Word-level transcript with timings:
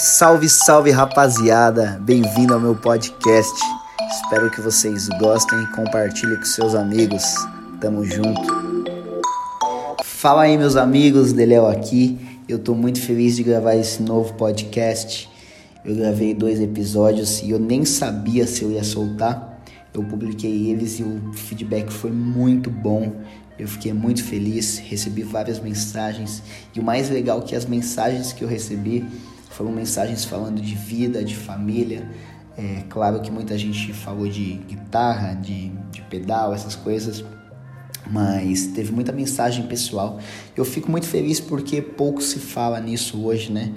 Salve, 0.00 0.48
salve 0.48 0.92
rapaziada! 0.92 2.00
Bem-vindo 2.00 2.54
ao 2.54 2.60
meu 2.60 2.76
podcast. 2.76 3.60
Espero 4.08 4.48
que 4.48 4.60
vocês 4.60 5.08
gostem 5.18 5.60
e 5.60 5.66
compartilhem 5.74 6.36
com 6.36 6.44
seus 6.44 6.76
amigos. 6.76 7.24
Tamo 7.80 8.04
junto. 8.04 8.40
Fala 10.04 10.42
aí, 10.42 10.56
meus 10.56 10.76
amigos, 10.76 11.32
Deléo 11.32 11.66
aqui. 11.66 12.16
Eu 12.48 12.60
tô 12.60 12.76
muito 12.76 13.00
feliz 13.00 13.34
de 13.34 13.42
gravar 13.42 13.74
esse 13.74 14.00
novo 14.00 14.34
podcast. 14.34 15.28
Eu 15.84 15.96
gravei 15.96 16.32
dois 16.32 16.60
episódios 16.60 17.42
e 17.42 17.50
eu 17.50 17.58
nem 17.58 17.84
sabia 17.84 18.46
se 18.46 18.62
eu 18.62 18.70
ia 18.70 18.84
soltar. 18.84 19.60
Eu 19.92 20.04
publiquei 20.04 20.70
eles 20.70 21.00
e 21.00 21.02
o 21.02 21.32
feedback 21.32 21.92
foi 21.92 22.12
muito 22.12 22.70
bom. 22.70 23.16
Eu 23.58 23.66
fiquei 23.66 23.92
muito 23.92 24.22
feliz, 24.22 24.78
recebi 24.78 25.24
várias 25.24 25.58
mensagens 25.58 26.40
e 26.72 26.78
o 26.78 26.84
mais 26.84 27.10
legal 27.10 27.40
é 27.40 27.42
que 27.42 27.56
as 27.56 27.66
mensagens 27.66 28.32
que 28.32 28.44
eu 28.44 28.48
recebi 28.48 29.04
foram 29.50 29.72
mensagens 29.72 30.24
falando 30.24 30.60
de 30.60 30.74
vida, 30.74 31.24
de 31.24 31.34
família. 31.34 32.08
É 32.56 32.82
claro 32.88 33.20
que 33.20 33.30
muita 33.30 33.56
gente 33.56 33.92
falou 33.92 34.28
de 34.28 34.54
guitarra, 34.68 35.34
de, 35.34 35.68
de 35.90 36.02
pedal, 36.02 36.52
essas 36.52 36.74
coisas, 36.74 37.24
mas 38.10 38.66
teve 38.68 38.90
muita 38.92 39.12
mensagem 39.12 39.66
pessoal. 39.66 40.18
Eu 40.56 40.64
fico 40.64 40.90
muito 40.90 41.06
feliz 41.06 41.38
porque 41.38 41.80
pouco 41.80 42.20
se 42.20 42.38
fala 42.38 42.80
nisso 42.80 43.24
hoje, 43.24 43.52
né? 43.52 43.72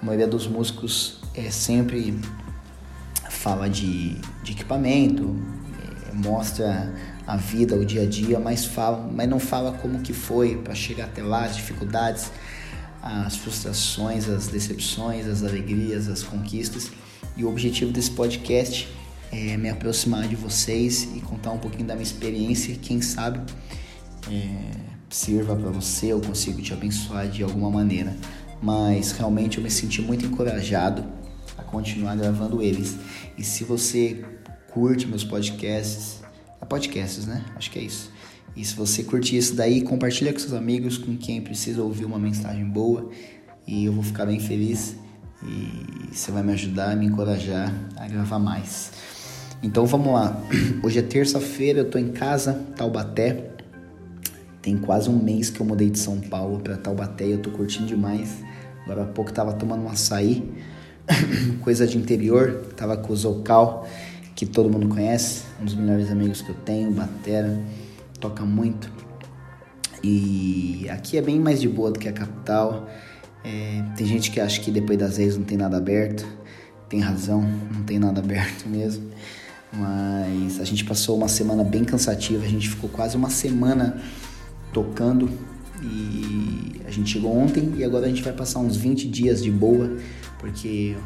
A 0.00 0.04
maioria 0.04 0.28
dos 0.28 0.46
músicos 0.46 1.18
é 1.34 1.50
sempre 1.50 2.18
fala 3.28 3.68
de, 3.68 4.16
de 4.42 4.52
equipamento, 4.52 5.34
é, 6.10 6.14
mostra 6.14 6.92
a 7.26 7.36
vida, 7.36 7.74
o 7.76 7.84
dia 7.84 8.02
a 8.02 8.06
dia, 8.06 8.38
mas 8.38 8.64
fala, 8.64 9.08
mas 9.12 9.28
não 9.28 9.38
fala 9.38 9.72
como 9.72 10.00
que 10.00 10.12
foi 10.12 10.56
para 10.56 10.74
chegar 10.74 11.04
até 11.04 11.22
lá, 11.22 11.44
as 11.44 11.56
dificuldades 11.56 12.30
as 13.02 13.36
frustrações, 13.36 14.28
as 14.28 14.48
decepções, 14.48 15.26
as 15.26 15.42
alegrias, 15.42 16.08
as 16.08 16.22
conquistas. 16.22 16.90
E 17.36 17.44
o 17.44 17.48
objetivo 17.48 17.92
desse 17.92 18.10
podcast 18.10 18.88
é 19.32 19.56
me 19.56 19.68
aproximar 19.68 20.26
de 20.26 20.36
vocês 20.36 21.04
e 21.14 21.20
contar 21.20 21.52
um 21.52 21.58
pouquinho 21.58 21.86
da 21.86 21.94
minha 21.94 22.02
experiência. 22.02 22.74
Quem 22.76 23.00
sabe 23.00 23.40
é, 24.30 24.90
sirva 25.08 25.56
para 25.56 25.70
você, 25.70 26.06
eu 26.12 26.20
consigo 26.20 26.60
te 26.60 26.72
abençoar 26.72 27.28
de 27.28 27.42
alguma 27.42 27.70
maneira. 27.70 28.16
Mas 28.62 29.12
realmente 29.12 29.58
eu 29.58 29.64
me 29.64 29.70
senti 29.70 30.02
muito 30.02 30.26
encorajado 30.26 31.04
a 31.56 31.62
continuar 31.62 32.16
gravando 32.16 32.60
eles. 32.62 32.96
E 33.38 33.42
se 33.42 33.64
você 33.64 34.22
curte 34.70 35.06
meus 35.06 35.24
podcasts, 35.24 36.20
é 36.60 36.64
podcasts, 36.64 37.26
né? 37.26 37.44
Acho 37.56 37.70
que 37.70 37.78
é 37.78 37.82
isso. 37.82 38.10
E 38.56 38.64
se 38.64 38.74
você 38.74 39.02
curtir 39.02 39.36
isso 39.36 39.54
daí, 39.54 39.80
compartilha 39.80 40.32
com 40.32 40.38
seus 40.38 40.52
amigos, 40.52 40.98
com 40.98 41.16
quem 41.16 41.40
precisa 41.40 41.82
ouvir 41.82 42.04
uma 42.04 42.18
mensagem 42.18 42.64
boa. 42.64 43.08
E 43.66 43.84
eu 43.84 43.92
vou 43.92 44.02
ficar 44.02 44.26
bem 44.26 44.40
feliz 44.40 44.96
e 45.42 46.14
você 46.14 46.30
vai 46.30 46.42
me 46.42 46.52
ajudar, 46.52 46.96
me 46.96 47.06
encorajar 47.06 47.72
a 47.96 48.08
gravar 48.08 48.38
mais. 48.38 48.90
Então 49.62 49.86
vamos 49.86 50.12
lá. 50.12 50.36
Hoje 50.82 50.98
é 50.98 51.02
terça-feira, 51.02 51.80
eu 51.80 51.90
tô 51.90 51.98
em 51.98 52.08
casa, 52.08 52.54
Taubaté. 52.76 53.50
Tem 54.60 54.76
quase 54.76 55.08
um 55.08 55.22
mês 55.22 55.48
que 55.48 55.60
eu 55.60 55.66
mudei 55.66 55.88
de 55.88 55.98
São 55.98 56.20
Paulo 56.20 56.60
para 56.60 56.76
Taubaté 56.76 57.26
e 57.26 57.32
eu 57.32 57.38
tô 57.38 57.50
curtindo 57.50 57.86
demais. 57.86 58.38
Agora 58.84 59.04
há 59.04 59.06
pouco 59.06 59.32
tava 59.32 59.52
tomando 59.52 59.84
um 59.84 59.88
açaí, 59.88 60.52
coisa 61.62 61.86
de 61.86 61.96
interior, 61.96 62.66
tava 62.76 62.96
com 62.96 63.12
o 63.12 63.16
Zocal, 63.16 63.86
que 64.34 64.44
todo 64.44 64.68
mundo 64.68 64.88
conhece, 64.88 65.44
um 65.60 65.64
dos 65.64 65.74
melhores 65.74 66.10
amigos 66.10 66.42
que 66.42 66.50
eu 66.50 66.56
tenho, 66.56 66.90
Batera 66.90 67.58
toca 68.20 68.44
muito. 68.44 68.90
E 70.02 70.86
aqui 70.90 71.18
é 71.18 71.22
bem 71.22 71.40
mais 71.40 71.60
de 71.60 71.68
boa 71.68 71.90
do 71.90 71.98
que 71.98 72.08
a 72.08 72.12
capital. 72.12 72.88
É, 73.42 73.82
tem 73.96 74.06
gente 74.06 74.30
que 74.30 74.40
acha 74.40 74.60
que 74.60 74.70
depois 74.70 74.98
das 74.98 75.16
reis 75.16 75.36
não 75.36 75.44
tem 75.44 75.58
nada 75.58 75.76
aberto. 75.76 76.26
Tem 76.88 77.00
razão, 77.00 77.42
não 77.42 77.82
tem 77.82 77.98
nada 77.98 78.20
aberto 78.22 78.68
mesmo. 78.68 79.10
Mas 79.72 80.60
a 80.60 80.64
gente 80.64 80.84
passou 80.84 81.16
uma 81.16 81.28
semana 81.28 81.64
bem 81.64 81.84
cansativa. 81.84 82.44
A 82.44 82.48
gente 82.48 82.68
ficou 82.68 82.88
quase 82.90 83.16
uma 83.16 83.30
semana 83.30 84.00
tocando. 84.72 85.30
E 85.82 86.80
a 86.86 86.90
gente 86.90 87.10
chegou 87.10 87.36
ontem 87.36 87.72
e 87.76 87.84
agora 87.84 88.06
a 88.06 88.08
gente 88.08 88.22
vai 88.22 88.32
passar 88.32 88.58
uns 88.60 88.76
20 88.76 89.08
dias 89.08 89.42
de 89.42 89.50
boa. 89.50 89.96
Porque 90.38 90.96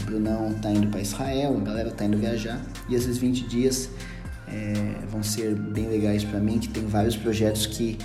o 0.00 0.04
Brunão 0.04 0.52
tá 0.54 0.70
indo 0.70 0.86
para 0.88 1.00
Israel, 1.00 1.56
a 1.56 1.60
galera 1.60 1.90
tá 1.90 2.04
indo 2.04 2.18
viajar. 2.18 2.60
E 2.88 2.94
esses 2.94 3.16
20 3.18 3.44
dias 3.46 3.90
é, 4.48 5.06
vão 5.10 5.22
ser 5.22 5.54
bem 5.54 5.88
legais 5.88 6.24
para 6.24 6.38
mim, 6.38 6.58
que 6.58 6.68
tem 6.68 6.84
vários 6.86 7.16
projetos 7.16 7.66
que, 7.66 7.98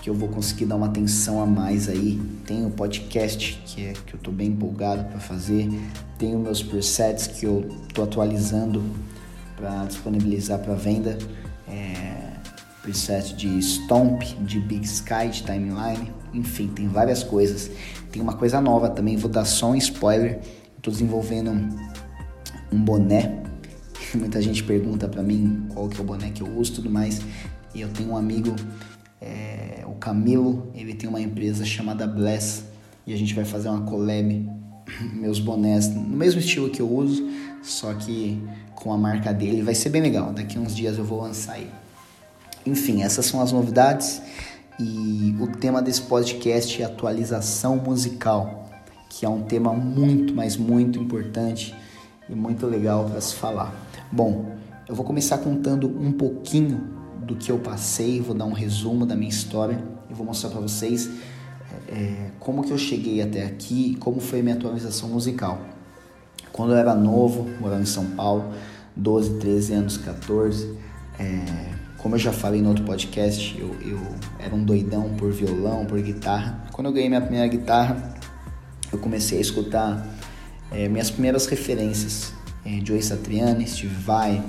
que 0.00 0.10
eu 0.10 0.14
vou 0.14 0.28
conseguir 0.28 0.66
dar 0.66 0.76
uma 0.76 0.86
atenção 0.86 1.40
a 1.40 1.46
mais 1.46 1.88
aí. 1.88 2.20
Tem 2.46 2.64
o 2.66 2.70
podcast 2.70 3.60
que, 3.64 3.86
é, 3.86 3.92
que 3.92 4.14
eu 4.14 4.20
tô 4.20 4.30
bem 4.30 4.48
empolgado 4.48 5.04
para 5.04 5.20
fazer, 5.20 5.68
tenho 6.18 6.38
meus 6.38 6.62
presets 6.62 7.26
que 7.26 7.46
eu 7.46 7.68
tô 7.92 8.02
atualizando 8.02 8.82
para 9.56 9.84
disponibilizar 9.84 10.58
para 10.58 10.74
venda. 10.74 11.18
É, 11.68 12.32
preset 12.82 13.34
de 13.34 13.62
Stomp, 13.62 14.22
de 14.40 14.58
Big 14.58 14.84
Sky, 14.84 15.28
de 15.30 15.42
Timeline, 15.44 16.12
enfim, 16.34 16.66
tem 16.68 16.88
várias 16.88 17.22
coisas. 17.22 17.70
Tem 18.10 18.20
uma 18.20 18.34
coisa 18.34 18.60
nova 18.60 18.90
também, 18.90 19.16
vou 19.16 19.30
dar 19.30 19.44
só 19.44 19.70
um 19.70 19.76
spoiler. 19.76 20.40
Estou 20.76 20.92
desenvolvendo 20.92 21.50
um 22.72 22.84
boné 22.84 23.42
Muita 24.14 24.42
gente 24.42 24.62
pergunta 24.62 25.08
para 25.08 25.22
mim 25.22 25.66
qual 25.72 25.88
que 25.88 25.98
é 25.98 26.02
o 26.02 26.04
boné 26.04 26.30
que 26.30 26.42
eu 26.42 26.58
uso 26.58 26.74
tudo 26.74 26.90
mais. 26.90 27.20
E 27.74 27.80
eu 27.80 27.88
tenho 27.88 28.10
um 28.10 28.16
amigo, 28.16 28.54
é, 29.20 29.84
o 29.86 29.94
Camilo, 29.94 30.70
ele 30.74 30.92
tem 30.92 31.08
uma 31.08 31.20
empresa 31.20 31.64
chamada 31.64 32.06
Bless. 32.06 32.64
E 33.06 33.14
a 33.14 33.16
gente 33.16 33.34
vai 33.34 33.44
fazer 33.44 33.70
uma 33.70 33.80
collab, 33.82 34.50
meus 35.14 35.40
bonés, 35.40 35.88
no 35.88 36.02
mesmo 36.02 36.40
estilo 36.40 36.68
que 36.68 36.82
eu 36.82 36.92
uso, 36.92 37.26
só 37.62 37.94
que 37.94 38.38
com 38.74 38.92
a 38.92 38.98
marca 38.98 39.32
dele. 39.32 39.62
Vai 39.62 39.74
ser 39.74 39.88
bem 39.88 40.02
legal. 40.02 40.30
Daqui 40.32 40.58
uns 40.58 40.76
dias 40.76 40.98
eu 40.98 41.04
vou 41.04 41.22
lançar 41.22 41.54
aí. 41.54 41.70
Enfim, 42.66 43.02
essas 43.02 43.24
são 43.24 43.40
as 43.40 43.50
novidades. 43.50 44.20
E 44.78 45.34
o 45.40 45.46
tema 45.46 45.80
desse 45.80 46.02
podcast 46.02 46.82
é 46.82 46.84
atualização 46.84 47.76
musical, 47.76 48.70
que 49.08 49.24
é 49.24 49.28
um 49.28 49.42
tema 49.42 49.72
muito, 49.72 50.34
mas 50.34 50.56
muito 50.56 50.98
importante 50.98 51.74
e 52.28 52.34
muito 52.34 52.66
legal 52.66 53.04
para 53.04 53.20
se 53.20 53.34
falar. 53.34 53.74
Bom, 54.10 54.56
eu 54.88 54.94
vou 54.94 55.04
começar 55.04 55.38
contando 55.38 55.88
um 55.88 56.12
pouquinho 56.12 56.88
do 57.18 57.36
que 57.36 57.50
eu 57.50 57.58
passei, 57.58 58.20
vou 58.20 58.34
dar 58.34 58.44
um 58.44 58.52
resumo 58.52 59.06
da 59.06 59.14
minha 59.14 59.30
história 59.30 59.82
e 60.10 60.14
vou 60.14 60.26
mostrar 60.26 60.50
para 60.50 60.60
vocês 60.60 61.08
é, 61.88 62.30
como 62.40 62.62
que 62.62 62.70
eu 62.70 62.78
cheguei 62.78 63.22
até 63.22 63.44
aqui 63.44 63.96
como 64.00 64.20
foi 64.20 64.40
a 64.40 64.42
minha 64.42 64.54
atualização 64.54 65.08
musical. 65.08 65.60
Quando 66.52 66.72
eu 66.72 66.78
era 66.78 66.94
novo, 66.94 67.48
morando 67.60 67.82
em 67.82 67.86
São 67.86 68.06
Paulo, 68.10 68.52
12, 68.94 69.38
13 69.38 69.72
anos, 69.72 69.96
14, 69.96 70.76
é, 71.18 71.72
como 71.96 72.16
eu 72.16 72.18
já 72.18 72.32
falei 72.32 72.60
no 72.60 72.68
outro 72.68 72.84
podcast, 72.84 73.56
eu, 73.58 73.74
eu 73.80 73.98
era 74.38 74.54
um 74.54 74.64
doidão 74.64 75.14
por 75.16 75.30
violão, 75.32 75.86
por 75.86 76.00
guitarra. 76.00 76.64
Quando 76.72 76.88
eu 76.88 76.92
ganhei 76.92 77.08
minha 77.08 77.20
primeira 77.20 77.46
guitarra, 77.46 78.14
eu 78.92 78.98
comecei 78.98 79.38
a 79.38 79.40
escutar 79.40 80.06
é, 80.74 80.88
minhas 80.88 81.10
primeiras 81.10 81.46
referências 81.46 82.32
é, 82.64 82.80
Joey 82.84 83.02
Satriani, 83.02 83.66
Steve 83.66 83.94
Vai, 83.94 84.42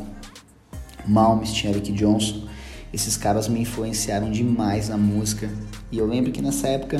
Malmsteen, 1.05 1.73
Eric 1.73 1.91
Johnson. 1.91 2.47
Esses 2.93 3.17
caras 3.17 3.47
me 3.47 3.61
influenciaram 3.61 4.31
demais 4.31 4.89
na 4.89 4.97
música. 4.97 5.49
E 5.91 5.97
eu 5.97 6.05
lembro 6.05 6.31
que 6.31 6.41
nessa 6.41 6.67
época 6.67 6.97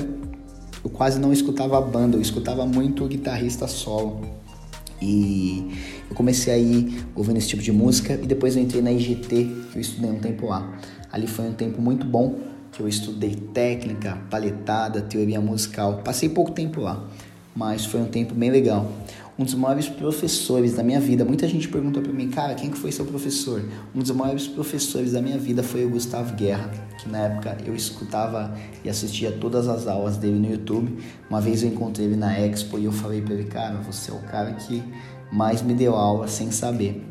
eu 0.83 0.89
quase 0.89 1.19
não 1.19 1.31
escutava 1.31 1.78
a 1.78 1.81
banda, 1.81 2.17
eu 2.17 2.22
escutava 2.22 2.66
muito 2.66 3.06
o 3.06 3.07
guitarrista 3.07 3.67
solo. 3.67 4.22
E 5.01 5.72
eu 6.09 6.16
comecei 6.16 6.53
a 6.53 6.57
ir 6.57 7.06
ouvindo 7.16 7.38
esse 7.38 7.47
tipo 7.47 7.62
de 7.62 7.72
música 7.72 8.13
e 8.13 8.25
depois 8.25 8.56
eu 8.56 8.63
entrei 8.63 8.81
na 8.81 8.91
IGT, 8.91 9.25
que 9.72 9.75
eu 9.75 9.81
estudei 9.81 10.09
um 10.09 10.19
tempo 10.19 10.47
lá. 10.47 10.78
Ali 11.12 11.28
foi 11.28 11.45
um 11.45 11.53
tempo 11.53 11.81
muito 11.81 12.06
bom, 12.06 12.39
que 12.72 12.81
eu 12.81 12.88
estudei 12.88 13.35
técnica, 13.35 14.17
paletada, 14.31 15.01
teoria 15.01 15.39
musical. 15.39 16.01
Passei 16.03 16.29
pouco 16.29 16.51
tempo 16.51 16.81
lá, 16.81 17.07
mas 17.56 17.86
foi 17.86 18.01
um 18.01 18.07
tempo 18.07 18.33
bem 18.33 18.50
legal 18.50 18.89
um 19.38 19.44
dos 19.44 19.56
maiores 19.56 19.88
professores 19.89 20.74
da 20.74 20.83
minha 20.83 21.00
vida. 21.00 21.25
Muita 21.25 21.47
gente 21.47 21.68
perguntou 21.68 22.03
para 22.03 22.13
mim, 22.13 22.30
cara, 22.30 22.53
quem 22.53 22.69
que 22.69 22.77
foi 22.77 22.91
seu 22.91 23.06
professor? 23.06 23.63
Um 23.95 24.00
dos 24.00 24.12
maiores 24.12 24.47
professores 24.47 25.13
da 25.13 25.21
minha 25.21 25.38
vida 25.38 25.63
foi 25.63 25.85
o 25.85 25.89
Gustavo 25.89 26.35
Guerra, 26.35 26.69
que 27.00 27.09
na 27.09 27.19
época 27.19 27.57
eu 27.65 27.75
escutava 27.75 28.56
e 28.83 28.89
assistia 28.89 29.31
todas 29.31 29.68
as 29.68 29.88
aulas 29.88 30.18
dele 30.18 30.38
no 30.39 30.51
YouTube. 30.51 30.97
Uma 31.30 31.41
vez 31.41 31.63
eu 31.63 31.69
encontrei 31.69 32.06
ele 32.06 32.15
na 32.15 32.39
Expo 32.39 32.77
e 32.77 32.85
eu 32.85 32.91
falei 32.91 33.21
para 33.21 33.33
ele, 33.33 33.45
cara, 33.45 33.77
você 33.81 34.12
é 34.12 34.13
o 34.13 34.19
cara 34.19 34.53
que 34.53 34.83
mais 35.31 35.62
me 35.62 35.74
deu 35.74 35.95
aula 35.95 36.27
sem 36.27 36.51
saber. 36.51 37.03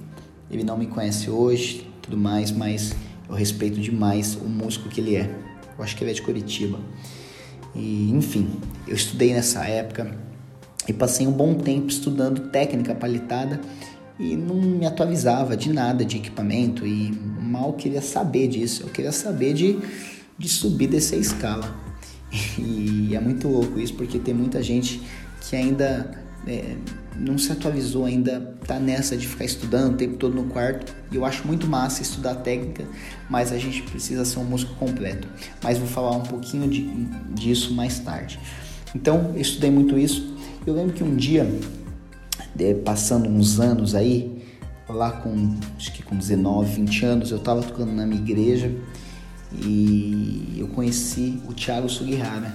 Ele 0.50 0.62
não 0.62 0.76
me 0.76 0.86
conhece 0.86 1.28
hoje, 1.28 1.88
tudo 2.00 2.16
mais, 2.16 2.52
mas 2.52 2.94
eu 3.28 3.34
respeito 3.34 3.80
demais 3.80 4.36
o 4.36 4.44
músico 4.44 4.88
que 4.88 5.00
ele 5.00 5.16
é. 5.16 5.34
Eu 5.76 5.82
acho 5.82 5.96
que 5.96 6.04
ele 6.04 6.10
é 6.10 6.14
de 6.14 6.22
Curitiba. 6.22 6.78
E, 7.74 8.10
enfim, 8.10 8.48
eu 8.86 8.94
estudei 8.94 9.32
nessa 9.32 9.64
época, 9.64 10.16
e 10.88 10.92
passei 10.92 11.26
um 11.26 11.32
bom 11.32 11.54
tempo 11.54 11.88
estudando 11.88 12.48
técnica 12.48 12.94
palitada 12.94 13.60
e 14.18 14.36
não 14.36 14.56
me 14.56 14.86
atualizava 14.86 15.56
de 15.56 15.72
nada 15.72 16.04
de 16.04 16.16
equipamento 16.16 16.86
e 16.86 17.12
mal 17.40 17.72
queria 17.74 18.02
saber 18.02 18.48
disso. 18.48 18.82
Eu 18.84 18.88
queria 18.88 19.12
saber 19.12 19.54
de, 19.54 19.78
de 20.38 20.48
subir 20.48 20.88
dessa 20.88 21.16
escala. 21.16 21.74
E 22.58 23.14
é 23.14 23.20
muito 23.20 23.46
louco 23.46 23.78
isso 23.78 23.92
porque 23.92 24.18
tem 24.18 24.32
muita 24.32 24.62
gente 24.62 25.02
que 25.42 25.54
ainda 25.54 26.10
é, 26.46 26.76
não 27.16 27.36
se 27.36 27.52
atualizou 27.52 28.06
ainda, 28.06 28.56
tá 28.66 28.78
nessa 28.78 29.16
de 29.16 29.28
ficar 29.28 29.44
estudando 29.44 29.94
o 29.94 29.96
tempo 29.96 30.16
todo 30.16 30.34
no 30.34 30.44
quarto. 30.44 30.94
E 31.10 31.16
eu 31.16 31.24
acho 31.24 31.46
muito 31.46 31.66
massa 31.66 32.00
estudar 32.00 32.36
técnica, 32.36 32.84
mas 33.28 33.52
a 33.52 33.58
gente 33.58 33.82
precisa 33.82 34.24
ser 34.24 34.38
um 34.38 34.44
músico 34.44 34.74
completo. 34.76 35.28
Mas 35.62 35.76
vou 35.76 35.86
falar 35.86 36.16
um 36.16 36.22
pouquinho 36.22 36.68
de, 36.68 36.82
disso 37.34 37.74
mais 37.74 37.98
tarde. 37.98 38.40
Então, 38.94 39.32
eu 39.34 39.40
estudei 39.40 39.70
muito 39.70 39.98
isso. 39.98 40.34
Eu 40.66 40.74
lembro 40.74 40.92
que 40.92 41.02
um 41.02 41.16
dia, 41.16 41.48
passando 42.84 43.28
uns 43.28 43.58
anos 43.58 43.94
aí, 43.94 44.42
lá 44.88 45.10
com 45.10 45.56
acho 45.76 45.92
que 45.92 46.02
com 46.02 46.16
19, 46.16 46.74
20 46.74 47.04
anos, 47.04 47.30
eu 47.30 47.38
estava 47.38 47.62
tocando 47.62 47.92
na 47.92 48.06
minha 48.06 48.20
igreja 48.20 48.70
e 49.52 50.56
eu 50.58 50.68
conheci 50.68 51.40
o 51.48 51.52
Thiago 51.52 51.88
Sugihara, 51.88 52.54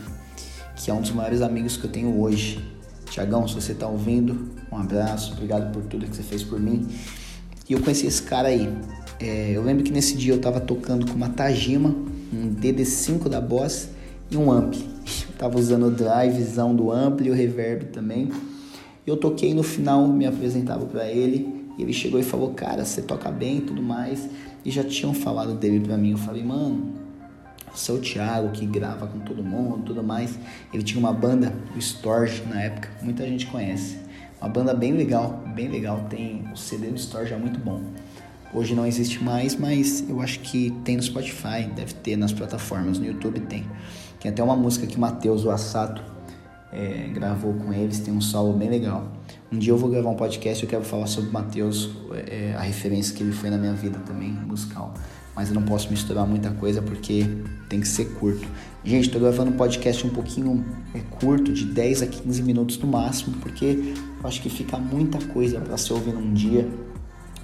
que 0.75 0.89
é 0.89 0.93
um 0.93 1.01
dos 1.01 1.11
maiores 1.11 1.41
amigos 1.41 1.77
que 1.77 1.85
eu 1.85 1.91
tenho 1.91 2.19
hoje. 2.19 2.59
Tiagão, 3.09 3.47
se 3.47 3.55
você 3.55 3.71
está 3.71 3.87
ouvindo, 3.87 4.51
um 4.71 4.77
abraço, 4.77 5.33
obrigado 5.33 5.71
por 5.71 5.83
tudo 5.83 6.05
que 6.05 6.15
você 6.15 6.23
fez 6.23 6.43
por 6.43 6.59
mim. 6.59 6.87
E 7.67 7.73
eu 7.73 7.81
conheci 7.81 8.05
esse 8.07 8.21
cara 8.21 8.49
aí. 8.49 8.71
É, 9.19 9.51
eu 9.53 9.63
lembro 9.63 9.83
que 9.83 9.91
nesse 9.91 10.15
dia 10.15 10.33
eu 10.33 10.37
estava 10.37 10.59
tocando 10.59 11.07
com 11.07 11.13
uma 11.13 11.29
Tajima, 11.29 11.89
um 12.31 12.53
DD5 12.53 13.27
da 13.29 13.41
Boss 13.41 13.89
e 14.29 14.37
um 14.37 14.51
amp. 14.51 14.75
Tava 15.37 15.57
usando 15.57 15.87
o 15.87 15.91
drivezão 15.91 16.75
do 16.75 16.91
amp 16.91 17.21
e 17.21 17.29
o 17.29 17.33
reverb 17.33 17.85
também. 17.85 18.31
Eu 19.05 19.15
toquei 19.15 19.53
no 19.53 19.63
final, 19.63 20.07
me 20.07 20.25
apresentava 20.25 20.85
para 20.85 21.07
ele 21.07 21.65
e 21.77 21.83
ele 21.83 21.93
chegou 21.93 22.19
e 22.19 22.23
falou: 22.23 22.53
"Cara, 22.53 22.83
você 22.83 23.01
toca 23.01 23.31
bem, 23.31 23.57
e 23.57 23.61
tudo 23.61 23.81
mais". 23.81 24.27
E 24.65 24.71
já 24.71 24.83
tinham 24.83 25.13
falado 25.13 25.53
dele 25.53 25.79
para 25.79 25.97
mim. 25.97 26.11
Eu 26.11 26.17
falei: 26.17 26.43
"Mano, 26.43 26.93
você 27.73 27.91
é 27.93 27.97
Thiago 27.97 28.49
que 28.49 28.65
grava 28.65 29.07
com 29.07 29.19
todo 29.19 29.43
mundo, 29.43 29.83
tudo 29.85 30.03
mais". 30.03 30.37
Ele 30.73 30.83
tinha 30.83 30.99
uma 30.99 31.13
banda, 31.13 31.53
o 31.75 31.79
Storge 31.79 32.43
na 32.49 32.61
época, 32.61 32.89
muita 33.01 33.25
gente 33.25 33.45
conhece. 33.47 33.97
Uma 34.41 34.49
banda 34.49 34.73
bem 34.73 34.93
legal, 34.93 35.43
bem 35.55 35.67
legal. 35.67 36.05
Tem 36.09 36.47
o 36.53 36.57
CD 36.57 36.87
do 36.87 36.97
Storge 36.97 37.33
é 37.33 37.37
muito 37.37 37.59
bom. 37.59 37.81
Hoje 38.53 38.73
não 38.73 38.85
existe 38.85 39.23
mais, 39.23 39.55
mas 39.55 40.07
eu 40.09 40.21
acho 40.21 40.39
que 40.39 40.71
tem 40.83 40.95
no 40.95 41.03
Spotify, 41.03 41.63
deve 41.75 41.93
ter 41.95 42.15
nas 42.15 42.31
plataformas, 42.31 42.97
no 42.97 43.05
YouTube 43.05 43.41
tem. 43.41 43.65
Tem 44.19 44.31
até 44.31 44.43
uma 44.43 44.55
música 44.55 44.87
que 44.87 44.99
Matheus, 44.99 45.45
o 45.45 45.51
Assato, 45.51 46.01
é, 46.71 47.09
gravou 47.13 47.53
com 47.53 47.73
eles, 47.73 47.99
tem 47.99 48.13
um 48.13 48.21
solo 48.21 48.53
bem 48.53 48.69
legal. 48.69 49.11
Um 49.51 49.57
dia 49.57 49.71
eu 49.71 49.77
vou 49.77 49.89
gravar 49.89 50.09
um 50.09 50.15
podcast 50.15 50.63
eu 50.63 50.69
quero 50.69 50.83
falar 50.83 51.07
sobre 51.07 51.31
Matheus, 51.31 51.89
é, 52.29 52.53
a 52.55 52.61
referência 52.61 53.15
que 53.15 53.23
ele 53.23 53.31
foi 53.31 53.49
na 53.49 53.57
minha 53.57 53.73
vida 53.73 53.99
também, 53.99 54.31
musical. 54.31 54.93
Mas 55.35 55.49
eu 55.49 55.55
não 55.55 55.61
posso 55.61 55.89
misturar 55.91 56.25
muita 56.25 56.49
coisa 56.51 56.81
porque 56.81 57.25
tem 57.69 57.79
que 57.79 57.87
ser 57.87 58.05
curto. 58.15 58.47
Gente, 58.83 59.09
tô 59.09 59.19
gravando 59.19 59.51
um 59.51 59.55
podcast 59.55 60.05
um 60.05 60.09
pouquinho 60.09 60.65
é, 60.93 60.99
curto, 60.99 61.53
de 61.53 61.65
10 61.65 62.01
a 62.01 62.07
15 62.07 62.41
minutos 62.41 62.77
no 62.79 62.87
máximo, 62.87 63.37
porque 63.37 63.93
eu 64.21 64.27
acho 64.27 64.41
que 64.41 64.49
fica 64.49 64.77
muita 64.77 65.19
coisa 65.27 65.61
para 65.61 65.77
se 65.77 65.93
ouvir 65.93 66.13
num 66.13 66.33
dia 66.33 66.67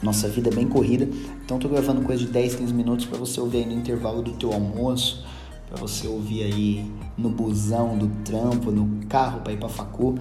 nossa 0.03 0.27
vida 0.27 0.49
é 0.49 0.53
bem 0.53 0.67
corrida, 0.67 1.07
então 1.45 1.57
tô 1.57 1.69
gravando 1.69 2.01
coisa 2.01 2.25
de 2.25 2.29
10, 2.29 2.55
15 2.55 2.73
minutos 2.73 3.05
para 3.05 3.17
você 3.17 3.39
ouvir 3.39 3.59
aí 3.59 3.65
no 3.65 3.71
intervalo 3.71 4.21
do 4.21 4.33
teu 4.33 4.51
almoço, 4.51 5.25
para 5.73 5.81
você 5.81 6.07
ouvir 6.07 6.43
aí 6.43 6.85
no 7.17 7.31
busão 7.31 7.97
do 7.97 8.07
trampo, 8.23 8.69
no 8.69 9.07
carro 9.07 9.41
para 9.41 9.53
ir 9.53 9.57
para 9.57 9.67
facu. 9.67 10.19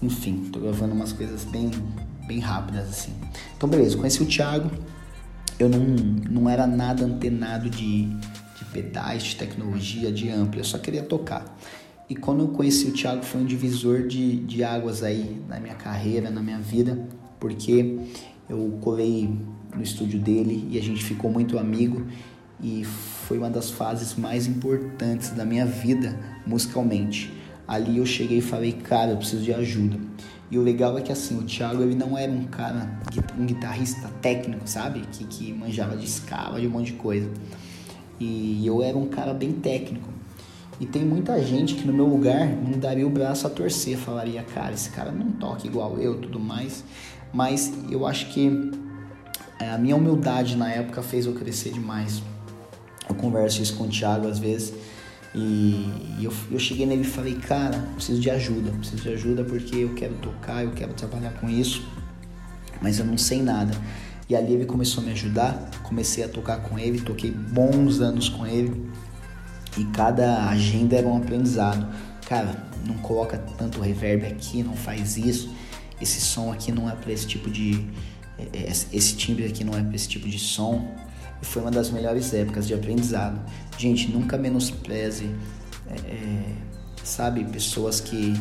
Enfim, 0.00 0.48
tô 0.52 0.60
gravando 0.60 0.94
umas 0.94 1.12
coisas 1.12 1.44
bem 1.44 1.68
bem 2.28 2.38
rápidas 2.38 2.88
assim. 2.88 3.12
Então 3.56 3.68
beleza, 3.68 3.96
conheci 3.96 4.22
o 4.22 4.26
Thiago. 4.26 4.70
Eu 5.58 5.68
não, 5.68 5.80
não 6.30 6.48
era 6.48 6.64
nada 6.64 7.04
antenado 7.04 7.68
de, 7.68 8.04
de 8.04 8.64
pedais, 8.72 9.24
de 9.24 9.34
tecnologia, 9.36 10.12
de 10.12 10.30
amplo, 10.30 10.60
eu 10.60 10.64
só 10.64 10.78
queria 10.78 11.02
tocar. 11.02 11.58
E 12.08 12.14
quando 12.14 12.44
eu 12.44 12.48
conheci 12.48 12.86
o 12.86 12.92
Thiago 12.92 13.24
foi 13.24 13.40
um 13.40 13.44
divisor 13.44 14.06
de, 14.06 14.36
de 14.44 14.62
águas 14.62 15.02
aí 15.02 15.42
na 15.48 15.58
minha 15.58 15.74
carreira, 15.74 16.30
na 16.30 16.40
minha 16.40 16.60
vida, 16.60 17.04
porque 17.40 17.98
eu 18.48 18.78
colei 18.80 19.36
no 19.74 19.82
estúdio 19.82 20.20
dele 20.20 20.68
e 20.70 20.78
a 20.78 20.82
gente 20.82 21.02
ficou 21.02 21.32
muito 21.32 21.58
amigo 21.58 22.06
e 22.62 22.84
foi 22.84 23.38
uma 23.38 23.50
das 23.50 23.70
fases 23.70 24.14
mais 24.14 24.46
importantes 24.46 25.30
da 25.30 25.44
minha 25.44 25.66
vida 25.66 26.18
musicalmente. 26.46 27.32
Ali 27.66 27.98
eu 27.98 28.06
cheguei 28.06 28.38
e 28.38 28.42
falei, 28.42 28.72
cara, 28.72 29.12
eu 29.12 29.16
preciso 29.16 29.42
de 29.42 29.52
ajuda. 29.52 29.98
E 30.50 30.58
o 30.58 30.62
legal 30.62 30.96
é 30.98 31.02
que 31.02 31.10
assim, 31.10 31.38
o 31.38 31.42
Thiago 31.42 31.82
ele 31.82 31.94
não 31.94 32.16
era 32.16 32.30
um 32.30 32.44
cara, 32.44 32.88
um 33.38 33.46
guitarrista 33.46 34.08
técnico, 34.20 34.68
sabe? 34.68 35.00
Que, 35.12 35.24
que 35.24 35.52
manjava 35.52 35.96
de 35.96 36.04
escala, 36.04 36.60
de 36.60 36.66
um 36.66 36.70
monte 36.70 36.86
de 36.86 36.98
coisa. 36.98 37.28
E 38.20 38.64
eu 38.66 38.82
era 38.82 38.96
um 38.96 39.06
cara 39.06 39.32
bem 39.34 39.52
técnico. 39.52 40.08
E 40.78 40.86
tem 40.86 41.04
muita 41.04 41.42
gente 41.42 41.74
que 41.74 41.86
no 41.86 41.92
meu 41.92 42.06
lugar 42.06 42.48
não 42.48 42.78
daria 42.78 43.06
o 43.06 43.10
braço 43.10 43.46
a 43.46 43.50
torcer, 43.50 43.96
falaria, 43.96 44.42
cara, 44.42 44.74
esse 44.74 44.90
cara 44.90 45.10
não 45.10 45.30
toca 45.32 45.66
igual 45.66 45.98
eu, 45.98 46.20
tudo 46.20 46.38
mais 46.38 46.84
mas 47.34 47.72
eu 47.90 48.06
acho 48.06 48.26
que 48.28 48.70
é, 49.58 49.68
a 49.68 49.76
minha 49.76 49.96
humildade 49.96 50.56
na 50.56 50.70
época 50.70 51.02
fez 51.02 51.26
eu 51.26 51.34
crescer 51.34 51.72
demais. 51.72 52.22
Eu 53.08 53.14
converso 53.14 53.62
isso 53.62 53.76
com 53.76 53.84
o 53.84 53.88
Thiago 53.88 54.26
às 54.28 54.38
vezes 54.38 54.72
e 55.34 56.22
eu, 56.22 56.32
eu 56.50 56.58
cheguei 56.58 56.86
nele 56.86 57.02
e 57.02 57.04
falei, 57.04 57.34
cara, 57.34 57.78
preciso 57.94 58.20
de 58.20 58.30
ajuda, 58.30 58.70
preciso 58.70 59.02
de 59.02 59.08
ajuda 59.10 59.44
porque 59.44 59.76
eu 59.76 59.94
quero 59.94 60.14
tocar, 60.14 60.64
eu 60.64 60.70
quero 60.70 60.92
trabalhar 60.94 61.32
com 61.32 61.50
isso, 61.50 61.86
mas 62.80 62.98
eu 62.98 63.04
não 63.04 63.18
sei 63.18 63.42
nada. 63.42 63.74
E 64.28 64.34
ali 64.34 64.54
ele 64.54 64.64
começou 64.64 65.02
a 65.02 65.06
me 65.06 65.12
ajudar, 65.12 65.70
comecei 65.82 66.24
a 66.24 66.28
tocar 66.28 66.58
com 66.58 66.78
ele, 66.78 67.00
toquei 67.00 67.30
bons 67.30 68.00
anos 68.00 68.28
com 68.28 68.46
ele 68.46 68.88
e 69.76 69.84
cada 69.86 70.48
agenda 70.48 70.96
era 70.96 71.06
um 71.06 71.16
aprendizado. 71.16 71.86
Cara, 72.28 72.64
não 72.86 72.96
coloca 72.98 73.36
tanto 73.58 73.80
reverb 73.80 74.24
aqui, 74.26 74.62
não 74.62 74.76
faz 74.76 75.16
isso 75.16 75.50
esse 76.00 76.20
som 76.20 76.52
aqui 76.52 76.72
não 76.72 76.88
é 76.88 76.94
para 76.94 77.12
esse 77.12 77.26
tipo 77.26 77.50
de 77.50 77.86
é, 78.38 78.42
é, 78.52 78.68
esse 78.68 79.16
timbre 79.16 79.46
aqui 79.46 79.64
não 79.64 79.76
é 79.76 79.82
para 79.82 79.94
esse 79.94 80.08
tipo 80.08 80.28
de 80.28 80.38
som 80.38 80.94
foi 81.44 81.62
uma 81.62 81.70
das 81.70 81.90
melhores 81.90 82.32
épocas 82.34 82.66
de 82.66 82.74
aprendizado. 82.74 83.40
Gente 83.78 84.10
nunca 84.10 84.36
menospreze 84.36 85.30
é, 85.88 85.94
é, 85.94 86.52
sabe 87.02 87.44
pessoas 87.44 88.00
que 88.00 88.34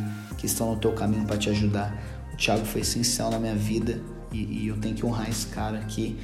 que 0.44 0.48
estão 0.48 0.72
no 0.72 0.78
teu 0.78 0.92
caminho 0.92 1.26
para 1.26 1.38
te 1.38 1.50
ajudar. 1.50 1.98
O 2.34 2.36
Thiago 2.36 2.66
foi 2.66 2.82
essencial 2.82 3.32
na 3.32 3.40
minha 3.40 3.56
vida 3.56 4.02
e, 4.30 4.64
e, 4.64 4.68
eu 4.68 4.76
tenho 4.76 4.94
que 4.94 5.06
honrar 5.06 5.30
esse 5.30 5.48
cara 5.48 5.78
aqui 5.80 6.18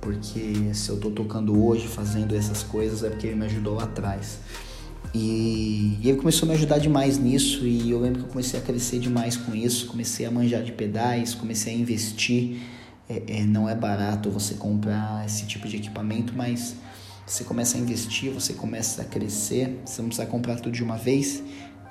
porque 0.00 0.72
se 0.72 0.88
eu 0.88 1.00
tô 1.00 1.10
tocando 1.10 1.60
hoje 1.64 1.88
fazendo 1.88 2.36
essas 2.36 2.62
coisas 2.62 3.02
é 3.02 3.10
porque 3.10 3.26
ele 3.26 3.34
me 3.34 3.46
ajudou 3.46 3.74
lá 3.74 3.82
atrás. 3.82 4.38
E 5.12 5.98
ele 6.04 6.16
começou 6.16 6.46
a 6.46 6.50
me 6.50 6.54
ajudar 6.54 6.78
demais 6.78 7.18
nisso 7.18 7.66
e 7.66 7.90
eu 7.90 7.98
lembro 8.00 8.20
que 8.20 8.26
eu 8.26 8.30
comecei 8.30 8.60
a 8.60 8.62
crescer 8.62 9.00
demais 9.00 9.36
com 9.36 9.52
isso, 9.52 9.86
comecei 9.86 10.26
a 10.26 10.30
manjar 10.30 10.62
de 10.62 10.70
pedais, 10.70 11.34
comecei 11.34 11.74
a 11.74 11.76
investir. 11.76 12.60
É, 13.08 13.22
é, 13.40 13.42
não 13.44 13.68
é 13.68 13.74
barato 13.74 14.30
você 14.30 14.54
comprar 14.54 15.24
esse 15.24 15.46
tipo 15.46 15.68
de 15.68 15.76
equipamento, 15.76 16.32
mas 16.34 16.74
você 17.26 17.44
começa 17.44 17.76
a 17.76 17.80
investir, 17.80 18.32
você 18.32 18.52
começa 18.52 19.02
a 19.02 19.04
crescer, 19.04 19.80
você 19.84 20.02
não 20.02 20.08
precisa 20.08 20.26
comprar 20.28 20.56
tudo 20.56 20.72
de 20.72 20.82
uma 20.82 20.96
vez. 20.96 21.42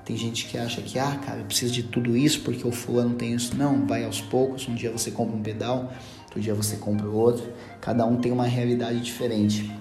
Tem 0.06 0.16
gente 0.16 0.46
que 0.46 0.58
acha 0.58 0.82
que, 0.82 1.00
ah, 1.00 1.18
cara, 1.26 1.40
eu 1.40 1.46
preciso 1.46 1.74
de 1.74 1.84
tudo 1.84 2.16
isso 2.16 2.42
porque 2.42 2.68
o 2.68 2.72
fulano 2.72 3.16
tem 3.16 3.34
isso. 3.34 3.56
Não, 3.56 3.88
vai 3.88 4.04
aos 4.04 4.22
poucos. 4.22 4.68
Um 4.68 4.76
dia 4.76 4.92
você 4.92 5.10
compra 5.10 5.36
um 5.36 5.42
pedal, 5.42 5.92
outro 6.26 6.40
dia 6.40 6.54
você 6.54 6.76
compra 6.76 7.08
outro. 7.08 7.52
Cada 7.82 8.06
um 8.06 8.18
tem 8.18 8.32
uma 8.32 8.46
realidade 8.46 9.00
diferente. 9.02 9.72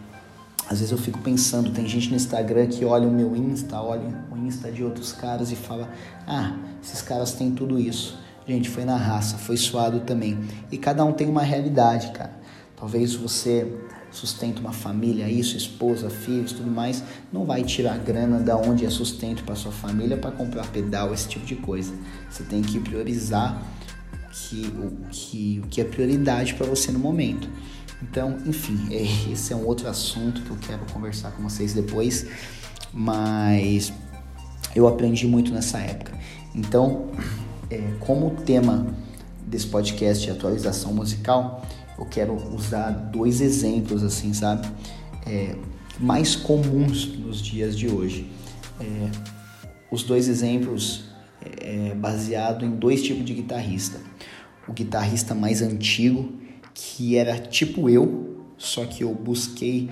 Às 0.66 0.78
vezes 0.78 0.92
eu 0.92 0.98
fico 0.98 1.18
pensando, 1.18 1.70
tem 1.72 1.86
gente 1.86 2.08
no 2.08 2.16
Instagram 2.16 2.68
que 2.68 2.84
olha 2.86 3.06
o 3.06 3.12
meu 3.12 3.36
Insta, 3.36 3.78
olha 3.80 4.24
o 4.32 4.36
Insta 4.38 4.72
de 4.72 4.82
outros 4.82 5.12
caras 5.12 5.52
e 5.52 5.56
fala: 5.56 5.92
"Ah, 6.26 6.56
esses 6.82 7.02
caras 7.02 7.32
têm 7.32 7.50
tudo 7.50 7.78
isso". 7.78 8.18
Gente, 8.46 8.68
foi 8.68 8.84
na 8.84 8.96
raça, 8.96 9.38
foi 9.38 9.56
suado 9.56 10.00
também. 10.00 10.38
E 10.70 10.76
cada 10.76 11.04
um 11.04 11.12
tem 11.12 11.28
uma 11.28 11.42
realidade, 11.42 12.12
cara. 12.12 12.32
Talvez 12.76 13.14
você 13.14 13.66
sustenta 14.10 14.60
uma 14.60 14.72
família, 14.72 15.28
isso, 15.28 15.56
esposa, 15.56 16.08
filhos, 16.08 16.52
tudo 16.52 16.70
mais, 16.70 17.02
não 17.32 17.44
vai 17.44 17.64
tirar 17.64 17.98
grana 17.98 18.38
da 18.38 18.56
onde 18.56 18.86
é 18.86 18.90
sustento 18.90 19.42
para 19.42 19.54
sua 19.54 19.72
família 19.72 20.16
para 20.16 20.30
comprar 20.30 20.66
pedal, 20.68 21.12
esse 21.12 21.28
tipo 21.28 21.44
de 21.44 21.56
coisa. 21.56 21.92
Você 22.30 22.44
tem 22.44 22.62
que 22.62 22.78
priorizar 22.78 23.60
que, 24.30 24.66
o, 24.66 25.06
que, 25.10 25.62
o 25.64 25.68
que 25.68 25.80
é 25.80 25.84
prioridade 25.84 26.54
para 26.54 26.66
você 26.66 26.92
no 26.92 26.98
momento. 26.98 27.48
Então, 28.02 28.36
enfim, 28.46 28.78
esse 28.92 29.52
é 29.52 29.56
um 29.56 29.66
outro 29.66 29.88
assunto 29.88 30.42
que 30.42 30.50
eu 30.50 30.58
quero 30.58 30.92
conversar 30.92 31.32
com 31.32 31.42
vocês 31.42 31.72
depois, 31.72 32.26
mas 32.92 33.92
eu 34.76 34.86
aprendi 34.86 35.26
muito 35.26 35.52
nessa 35.52 35.78
época. 35.78 36.12
Então, 36.54 37.10
é, 37.74 37.94
como 37.98 38.30
tema 38.30 38.86
desse 39.44 39.66
podcast 39.66 40.24
de 40.24 40.30
atualização 40.30 40.94
musical, 40.94 41.66
eu 41.98 42.06
quero 42.06 42.34
usar 42.54 42.90
dois 42.90 43.40
exemplos, 43.40 44.04
assim, 44.04 44.32
sabe? 44.32 44.68
É, 45.26 45.56
mais 45.98 46.36
comuns 46.36 47.06
nos 47.18 47.40
dias 47.40 47.76
de 47.76 47.88
hoje. 47.88 48.30
É, 48.80 49.10
os 49.90 50.04
dois 50.04 50.28
exemplos 50.28 51.04
é 51.40 51.94
baseado 51.94 52.64
em 52.64 52.70
dois 52.70 53.02
tipos 53.02 53.24
de 53.24 53.34
guitarrista. 53.34 53.98
O 54.68 54.72
guitarrista 54.72 55.34
mais 55.34 55.60
antigo 55.60 56.32
que 56.72 57.16
era 57.16 57.38
tipo 57.38 57.90
eu, 57.90 58.44
só 58.56 58.84
que 58.84 59.04
eu 59.04 59.14
busquei 59.14 59.90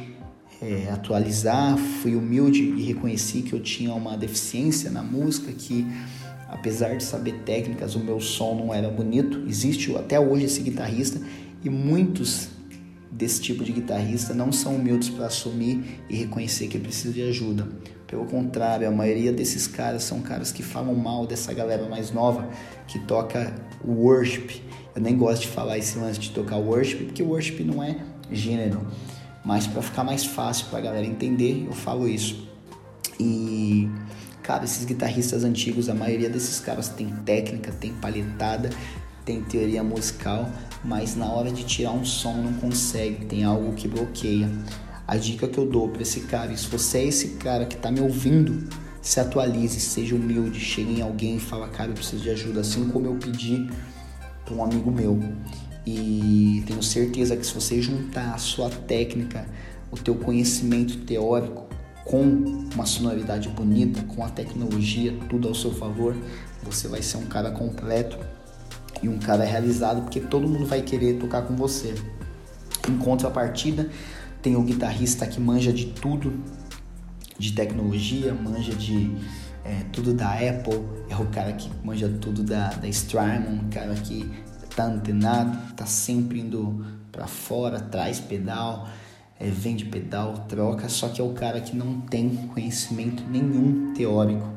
é, 0.62 0.88
atualizar, 0.92 1.76
fui 1.76 2.14
humilde 2.14 2.62
e 2.62 2.82
reconheci 2.82 3.42
que 3.42 3.52
eu 3.52 3.60
tinha 3.60 3.92
uma 3.92 4.16
deficiência 4.16 4.90
na 4.90 5.02
música, 5.02 5.50
que 5.52 5.84
apesar 6.48 6.96
de 6.96 7.02
saber 7.02 7.40
técnicas, 7.44 7.96
o 7.96 7.98
meu 7.98 8.20
som 8.20 8.54
não 8.54 8.72
era 8.72 8.88
bonito. 8.88 9.42
Existe 9.48 9.94
até 9.96 10.20
hoje 10.20 10.44
esse 10.44 10.62
guitarrista 10.62 11.20
e 11.64 11.68
muitos 11.68 12.48
desse 13.10 13.40
tipo 13.40 13.64
de 13.64 13.72
guitarrista 13.72 14.32
não 14.32 14.52
são 14.52 14.76
humildes 14.76 15.08
para 15.10 15.26
assumir 15.26 16.00
e 16.08 16.16
reconhecer 16.16 16.68
que 16.68 16.78
precisa 16.78 17.12
de 17.12 17.22
ajuda. 17.22 17.66
Pelo 18.06 18.26
contrário, 18.26 18.86
a 18.86 18.90
maioria 18.90 19.32
desses 19.32 19.66
caras 19.66 20.04
são 20.04 20.20
caras 20.20 20.52
que 20.52 20.62
falam 20.62 20.94
mal 20.94 21.26
dessa 21.26 21.52
galera 21.52 21.88
mais 21.88 22.12
nova 22.12 22.48
que 22.86 22.98
toca 23.00 23.54
worship. 23.84 24.62
Eu 24.94 25.00
nem 25.00 25.16
gosto 25.16 25.42
de 25.42 25.48
falar 25.48 25.78
esse 25.78 25.98
lance 25.98 26.20
de 26.20 26.30
tocar 26.30 26.56
worship, 26.56 27.04
porque 27.04 27.22
worship 27.22 27.64
não 27.64 27.82
é 27.82 27.96
gênero. 28.30 28.86
Mas 29.44 29.66
para 29.66 29.82
ficar 29.82 30.04
mais 30.04 30.24
fácil 30.24 30.66
para 30.66 30.78
a 30.78 30.82
galera 30.82 31.06
entender, 31.06 31.66
eu 31.66 31.72
falo 31.72 32.08
isso. 32.08 32.48
E 33.18 33.88
cara, 34.42 34.64
esses 34.64 34.84
guitarristas 34.84 35.44
antigos, 35.44 35.88
a 35.88 35.94
maioria 35.94 36.28
desses 36.28 36.58
caras 36.58 36.88
tem 36.88 37.08
técnica, 37.24 37.72
tem 37.72 37.92
palhetada, 37.94 38.70
tem 39.24 39.40
teoria 39.42 39.84
musical, 39.84 40.50
mas 40.84 41.14
na 41.14 41.26
hora 41.26 41.50
de 41.50 41.64
tirar 41.64 41.92
um 41.92 42.04
som 42.04 42.34
não 42.34 42.52
consegue, 42.54 43.24
tem 43.26 43.44
algo 43.44 43.72
que 43.74 43.86
bloqueia. 43.86 44.50
A 45.06 45.16
dica 45.16 45.46
que 45.46 45.58
eu 45.58 45.66
dou 45.66 45.88
para 45.88 46.02
esse 46.02 46.20
cara, 46.20 46.52
e 46.52 46.58
se 46.58 46.66
você 46.66 46.98
é 46.98 47.04
esse 47.04 47.28
cara 47.30 47.64
que 47.64 47.76
está 47.76 47.90
me 47.90 48.00
ouvindo, 48.00 48.68
se 49.00 49.20
atualize, 49.20 49.78
seja 49.80 50.14
humilde, 50.14 50.58
chegue 50.58 50.98
em 50.98 51.02
alguém 51.02 51.36
e 51.36 51.40
fala, 51.40 51.68
cara, 51.68 51.90
eu 51.90 51.94
preciso 51.94 52.22
de 52.22 52.30
ajuda, 52.30 52.60
assim 52.60 52.88
como 52.88 53.06
eu 53.06 53.14
pedi 53.14 53.68
para 54.44 54.54
um 54.54 54.64
amigo 54.64 54.90
meu. 54.90 55.20
E 55.84 56.62
tenho 56.66 56.82
certeza 56.82 57.36
que 57.36 57.44
se 57.44 57.54
você 57.54 57.82
juntar 57.82 58.34
a 58.34 58.38
sua 58.38 58.70
técnica, 58.70 59.46
o 59.90 59.96
teu 59.96 60.14
conhecimento 60.14 60.98
teórico 60.98 61.66
com 62.04 62.22
uma 62.74 62.86
sonoridade 62.86 63.48
bonita, 63.48 64.02
com 64.02 64.24
a 64.24 64.28
tecnologia, 64.28 65.16
tudo 65.28 65.48
ao 65.48 65.54
seu 65.54 65.72
favor, 65.72 66.16
você 66.62 66.88
vai 66.88 67.02
ser 67.02 67.16
um 67.16 67.26
cara 67.26 67.50
completo 67.50 68.18
e 69.02 69.08
um 69.08 69.18
cara 69.18 69.44
realizado, 69.44 70.02
porque 70.02 70.20
todo 70.20 70.48
mundo 70.48 70.66
vai 70.66 70.82
querer 70.82 71.18
tocar 71.18 71.42
com 71.42 71.56
você. 71.56 71.94
Em 72.88 72.96
contrapartida, 72.98 73.88
tem 74.40 74.56
o 74.56 74.62
guitarrista 74.62 75.26
que 75.26 75.40
manja 75.40 75.72
de 75.72 75.86
tudo, 75.86 76.32
de 77.38 77.52
tecnologia, 77.52 78.32
manja 78.32 78.72
de 78.72 79.10
é, 79.64 79.84
tudo 79.92 80.12
da 80.12 80.32
Apple, 80.32 80.80
é 81.08 81.16
o 81.16 81.26
cara 81.26 81.52
que 81.52 81.70
manja 81.84 82.08
tudo 82.08 82.42
da, 82.42 82.70
da 82.70 82.88
Strymon, 82.88 83.66
o 83.66 83.70
cara 83.72 83.94
que 83.94 84.28
tá 84.74 84.84
antenado, 84.84 85.74
tá 85.74 85.86
sempre 85.86 86.40
indo 86.40 86.84
para 87.10 87.26
fora, 87.26 87.80
traz 87.80 88.20
pedal, 88.20 88.88
é, 89.38 89.48
vende 89.48 89.84
pedal, 89.84 90.46
troca, 90.48 90.88
só 90.88 91.08
que 91.08 91.20
é 91.20 91.24
o 91.24 91.32
cara 91.32 91.60
que 91.60 91.76
não 91.76 92.00
tem 92.00 92.48
conhecimento 92.48 93.22
nenhum 93.28 93.92
teórico. 93.92 94.48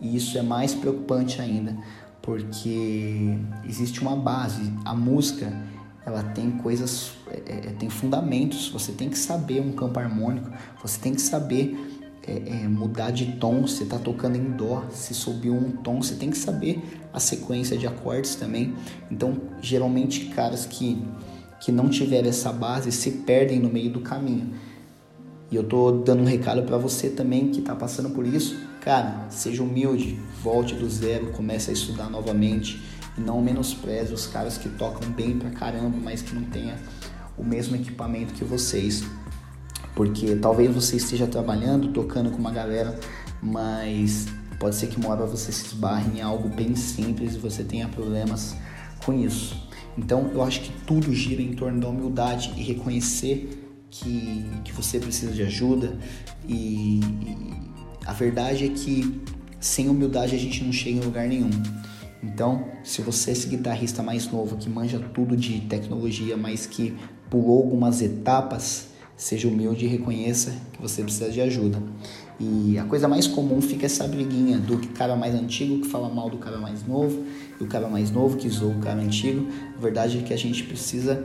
E 0.00 0.16
isso 0.16 0.36
é 0.36 0.42
mais 0.42 0.74
preocupante 0.74 1.40
ainda, 1.40 1.76
porque 2.20 3.38
existe 3.64 4.00
uma 4.00 4.16
base. 4.16 4.72
A 4.84 4.94
música 4.94 5.52
ela 6.04 6.22
tem 6.22 6.50
coisas, 6.50 7.12
é, 7.30 7.72
tem 7.78 7.88
fundamentos. 7.88 8.68
Você 8.70 8.92
tem 8.92 9.08
que 9.08 9.18
saber 9.18 9.60
um 9.60 9.72
campo 9.72 10.00
harmônico, 10.00 10.50
você 10.82 10.98
tem 10.98 11.14
que 11.14 11.22
saber 11.22 11.91
é, 12.26 12.64
é, 12.64 12.68
mudar 12.68 13.10
de 13.10 13.32
tom. 13.32 13.62
Você 13.62 13.84
está 13.84 13.98
tocando 13.98 14.36
em 14.36 14.50
dó, 14.50 14.84
se 14.90 15.14
subiu 15.14 15.54
um 15.54 15.70
tom, 15.70 16.02
você 16.02 16.14
tem 16.14 16.30
que 16.30 16.38
saber 16.38 16.82
a 17.12 17.20
sequência 17.20 17.76
de 17.76 17.86
acordes 17.86 18.34
também. 18.34 18.74
Então, 19.10 19.36
geralmente, 19.60 20.26
caras 20.26 20.66
que 20.66 21.02
que 21.60 21.70
não 21.70 21.88
tiver 21.88 22.26
essa 22.26 22.52
base 22.52 22.90
se 22.90 23.08
perdem 23.18 23.60
no 23.60 23.68
meio 23.68 23.88
do 23.88 24.00
caminho. 24.00 24.52
E 25.48 25.54
eu 25.54 25.62
tô 25.62 25.92
dando 25.92 26.22
um 26.22 26.26
recado 26.26 26.64
para 26.64 26.76
você 26.76 27.08
também 27.08 27.52
que 27.52 27.60
está 27.60 27.72
passando 27.76 28.10
por 28.10 28.26
isso 28.26 28.56
Cara, 28.82 29.26
seja 29.30 29.62
humilde, 29.62 30.18
volte 30.42 30.74
do 30.74 30.90
zero, 30.90 31.30
comece 31.30 31.70
a 31.70 31.72
estudar 31.72 32.10
novamente 32.10 32.82
e 33.16 33.20
não 33.20 33.40
menospreze 33.40 34.12
os 34.12 34.26
caras 34.26 34.58
que 34.58 34.68
tocam 34.68 35.08
bem 35.08 35.38
pra 35.38 35.50
caramba, 35.50 35.96
mas 36.02 36.20
que 36.20 36.34
não 36.34 36.42
tenha 36.42 36.76
o 37.38 37.44
mesmo 37.44 37.76
equipamento 37.76 38.34
que 38.34 38.42
vocês. 38.42 39.04
Porque 39.94 40.36
talvez 40.36 40.74
você 40.74 40.96
esteja 40.96 41.26
trabalhando, 41.26 41.88
tocando 41.88 42.30
com 42.30 42.38
uma 42.38 42.50
galera, 42.50 42.98
mas 43.42 44.26
pode 44.58 44.76
ser 44.76 44.86
que 44.86 44.96
uma 44.96 45.10
hora 45.10 45.26
você 45.26 45.52
se 45.52 45.66
esbarre 45.66 46.18
em 46.18 46.22
algo 46.22 46.48
bem 46.48 46.74
simples 46.74 47.34
e 47.34 47.38
você 47.38 47.62
tenha 47.62 47.88
problemas 47.88 48.56
com 49.04 49.12
isso. 49.12 49.68
Então 49.98 50.30
eu 50.32 50.42
acho 50.42 50.60
que 50.60 50.72
tudo 50.86 51.12
gira 51.12 51.42
em 51.42 51.52
torno 51.52 51.80
da 51.80 51.88
humildade 51.88 52.54
e 52.56 52.62
reconhecer 52.62 53.68
que, 53.90 54.46
que 54.64 54.72
você 54.72 54.98
precisa 54.98 55.32
de 55.32 55.42
ajuda 55.42 55.98
e, 56.48 57.00
e 57.00 57.62
a 58.06 58.12
verdade 58.12 58.64
é 58.64 58.68
que 58.68 59.20
sem 59.60 59.88
humildade 59.88 60.34
a 60.34 60.38
gente 60.38 60.64
não 60.64 60.72
chega 60.72 60.98
em 60.98 61.04
lugar 61.04 61.28
nenhum. 61.28 61.50
Então, 62.22 62.66
se 62.84 63.02
você 63.02 63.30
é 63.30 63.32
esse 63.32 63.48
guitarrista 63.48 64.02
mais 64.02 64.30
novo 64.30 64.56
que 64.56 64.70
manja 64.70 64.98
tudo 65.12 65.36
de 65.36 65.60
tecnologia, 65.62 66.36
mas 66.36 66.66
que 66.66 66.96
pulou 67.28 67.64
algumas 67.64 68.00
etapas, 68.00 68.91
seja 69.22 69.46
humilde 69.46 69.84
e 69.84 69.88
reconheça 69.88 70.52
que 70.72 70.82
você 70.82 71.00
precisa 71.02 71.30
de 71.30 71.40
ajuda. 71.40 71.80
E 72.40 72.76
a 72.76 72.84
coisa 72.84 73.06
mais 73.06 73.28
comum 73.28 73.60
fica 73.60 73.86
essa 73.86 74.06
briguinha 74.08 74.58
do 74.58 74.76
cara 74.88 75.14
mais 75.14 75.32
antigo 75.32 75.80
que 75.80 75.86
fala 75.86 76.08
mal 76.08 76.28
do 76.28 76.38
cara 76.38 76.58
mais 76.58 76.84
novo 76.84 77.22
e 77.60 77.62
o 77.62 77.68
cara 77.68 77.88
mais 77.88 78.10
novo 78.10 78.36
que 78.36 78.48
zoa 78.48 78.74
o 78.74 78.80
cara 78.80 79.00
antigo. 79.00 79.46
A 79.78 79.80
verdade 79.80 80.18
é 80.18 80.22
que 80.22 80.34
a 80.34 80.36
gente 80.36 80.64
precisa 80.64 81.24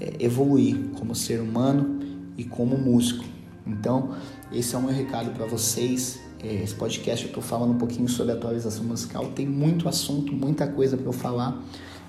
é, 0.00 0.14
evoluir 0.20 0.90
como 0.96 1.16
ser 1.16 1.40
humano 1.40 1.98
e 2.38 2.44
como 2.44 2.78
músico. 2.78 3.24
Então, 3.66 4.14
esse 4.52 4.76
é 4.76 4.78
o 4.78 4.82
meu 4.82 4.92
recado 4.92 5.32
para 5.32 5.44
vocês. 5.44 6.20
É, 6.44 6.62
esse 6.62 6.76
podcast 6.76 7.24
eu 7.24 7.30
estou 7.30 7.42
falando 7.42 7.72
um 7.72 7.78
pouquinho 7.78 8.08
sobre 8.08 8.32
atualização 8.32 8.84
musical. 8.84 9.26
Tem 9.34 9.48
muito 9.48 9.88
assunto, 9.88 10.32
muita 10.32 10.68
coisa 10.68 10.96
para 10.96 11.06
eu 11.06 11.12
falar, 11.12 11.60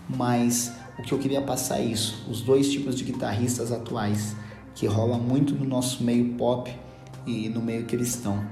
mas 0.07 0.71
o 0.99 1.01
que 1.01 1.11
eu 1.11 1.17
queria 1.17 1.41
passar 1.41 1.79
é 1.79 1.85
isso: 1.85 2.23
os 2.29 2.41
dois 2.41 2.69
tipos 2.69 2.93
de 2.93 3.03
guitarristas 3.03 3.71
atuais 3.71 4.35
que 4.75 4.85
rola 4.85 5.17
muito 5.17 5.53
no 5.53 5.65
nosso 5.65 6.03
meio 6.03 6.33
pop 6.33 6.73
e 7.25 7.49
no 7.49 7.61
meio 7.61 7.85
cristão. 7.85 8.43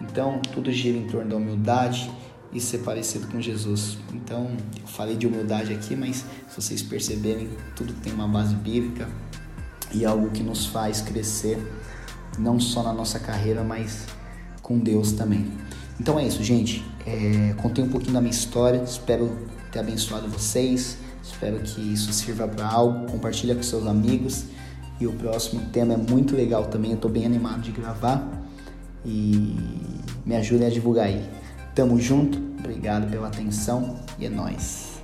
Então, 0.00 0.40
tudo 0.52 0.72
gira 0.72 0.96
em 0.96 1.06
torno 1.06 1.30
da 1.30 1.36
humildade 1.36 2.10
e 2.52 2.60
ser 2.60 2.78
parecido 2.78 3.26
com 3.26 3.40
Jesus. 3.40 3.98
Então, 4.12 4.50
eu 4.80 4.86
falei 4.86 5.16
de 5.16 5.26
humildade 5.26 5.72
aqui, 5.72 5.94
mas 5.94 6.24
se 6.48 6.60
vocês 6.60 6.82
perceberem, 6.82 7.48
tudo 7.74 7.92
tem 7.94 8.12
uma 8.12 8.28
base 8.28 8.54
bíblica 8.54 9.08
e 9.92 10.04
algo 10.04 10.30
que 10.30 10.42
nos 10.42 10.66
faz 10.66 11.00
crescer 11.00 11.58
não 12.38 12.60
só 12.60 12.82
na 12.82 12.92
nossa 12.92 13.18
carreira, 13.18 13.64
mas 13.64 14.06
com 14.62 14.78
Deus 14.78 15.12
também. 15.12 15.50
Então 16.00 16.18
é 16.18 16.26
isso, 16.26 16.42
gente. 16.42 16.84
É, 17.04 17.54
contei 17.56 17.82
um 17.82 17.88
pouquinho 17.88 18.12
da 18.12 18.20
minha 18.20 18.30
história, 18.30 18.82
espero 18.82 19.36
ter 19.72 19.80
abençoado 19.80 20.28
vocês, 20.28 20.98
espero 21.22 21.58
que 21.60 21.80
isso 21.80 22.12
sirva 22.12 22.46
para 22.46 22.66
algo. 22.66 23.10
Compartilha 23.10 23.54
com 23.54 23.62
seus 23.62 23.86
amigos. 23.86 24.44
E 25.00 25.06
o 25.06 25.12
próximo 25.12 25.60
tema 25.72 25.94
é 25.94 25.96
muito 25.96 26.34
legal 26.34 26.66
também, 26.66 26.90
eu 26.90 26.96
estou 26.96 27.10
bem 27.10 27.24
animado 27.24 27.60
de 27.60 27.70
gravar 27.70 28.26
e 29.04 29.54
me 30.26 30.36
ajudem 30.36 30.66
a 30.66 30.70
divulgar 30.70 31.06
aí. 31.06 31.24
Tamo 31.74 32.00
junto, 32.00 32.38
obrigado 32.58 33.08
pela 33.10 33.28
atenção 33.28 33.96
e 34.18 34.26
é 34.26 34.28
nóis. 34.28 34.97